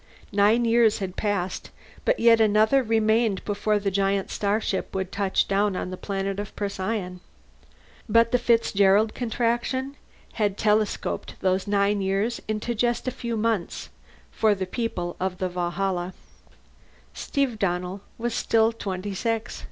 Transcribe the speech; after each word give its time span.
Nine 0.31 0.65
years 0.65 0.97
had 0.97 1.15
passed, 1.15 1.69
but 2.05 2.19
yet 2.19 2.41
another 2.41 2.81
remained 2.81 3.45
before 3.45 3.77
the 3.77 3.91
giant 3.91 4.31
starship 4.31 4.95
would 4.95 5.11
touch 5.11 5.47
down 5.47 5.75
on 5.75 5.93
a 5.93 5.95
planet 5.95 6.39
of 6.39 6.55
Procyon's. 6.55 7.21
But 8.09 8.31
the 8.31 8.39
Fitzgerald 8.39 9.13
Contraction 9.13 9.95
had 10.33 10.57
telescoped 10.57 11.35
those 11.41 11.67
nine 11.67 12.01
years 12.01 12.41
into 12.47 12.73
just 12.73 13.07
a 13.07 13.11
few 13.11 13.37
months, 13.37 13.89
for 14.31 14.55
the 14.55 14.65
people 14.65 15.15
of 15.19 15.37
the 15.37 15.49
Valhalla. 15.49 16.15
Steve 17.13 17.59
Donnell 17.59 18.01
was 18.17 18.33
still 18.33 18.71
twenty 18.71 19.13
six. 19.13 19.59